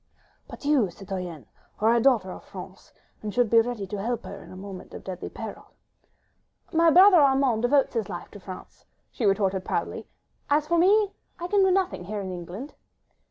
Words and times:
"But 0.47 0.65
you, 0.65 0.89
citoyenne, 0.89 1.45
are 1.79 1.93
a 1.93 2.01
daughter 2.01 2.31
of 2.31 2.43
France, 2.45 2.91
and 3.21 3.31
should 3.31 3.51
be 3.51 3.61
ready 3.61 3.85
to 3.85 4.01
help 4.01 4.23
her 4.23 4.41
in 4.43 4.51
a 4.51 4.55
moment 4.55 4.95
of 4.95 5.03
deadly 5.03 5.29
peril." 5.29 5.73
"My 6.73 6.89
brother 6.89 7.17
Armand 7.17 7.61
devotes 7.61 7.93
his 7.93 8.09
life 8.09 8.31
to 8.31 8.39
France," 8.39 8.83
she 9.11 9.27
retorted 9.27 9.63
proudly; 9.63 10.07
"as 10.49 10.65
for 10.65 10.79
me, 10.79 11.11
I 11.39 11.45
can 11.47 11.61
do 11.63 11.69
nothing... 11.69 12.05
here 12.05 12.19
in 12.21 12.31
England. 12.31 12.73